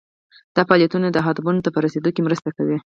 [0.55, 2.77] دا فعالیتونه اهدافو ته په رسیدو کې مرسته کوي.